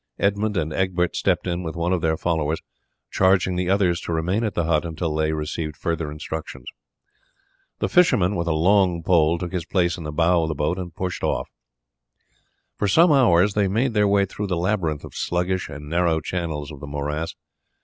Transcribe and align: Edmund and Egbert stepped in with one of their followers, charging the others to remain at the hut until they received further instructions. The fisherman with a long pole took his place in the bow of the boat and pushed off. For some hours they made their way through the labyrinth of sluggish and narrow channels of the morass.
Edmund 0.17 0.57
and 0.57 0.73
Egbert 0.73 1.15
stepped 1.15 1.45
in 1.45 1.61
with 1.61 1.75
one 1.75 1.93
of 1.93 2.01
their 2.01 2.17
followers, 2.17 2.59
charging 3.11 3.55
the 3.55 3.69
others 3.69 4.01
to 4.01 4.11
remain 4.11 4.43
at 4.43 4.55
the 4.55 4.63
hut 4.63 4.83
until 4.83 5.13
they 5.13 5.31
received 5.31 5.77
further 5.77 6.11
instructions. 6.11 6.65
The 7.77 7.87
fisherman 7.87 8.35
with 8.35 8.47
a 8.47 8.51
long 8.51 9.03
pole 9.03 9.37
took 9.37 9.53
his 9.53 9.63
place 9.67 9.97
in 9.97 10.03
the 10.03 10.11
bow 10.11 10.41
of 10.41 10.47
the 10.47 10.55
boat 10.55 10.79
and 10.79 10.91
pushed 10.91 11.23
off. 11.23 11.51
For 12.79 12.87
some 12.87 13.11
hours 13.11 13.53
they 13.53 13.67
made 13.67 13.93
their 13.93 14.07
way 14.07 14.25
through 14.25 14.47
the 14.47 14.57
labyrinth 14.57 15.03
of 15.03 15.13
sluggish 15.13 15.69
and 15.69 15.87
narrow 15.87 16.19
channels 16.19 16.71
of 16.71 16.79
the 16.79 16.87
morass. 16.87 17.35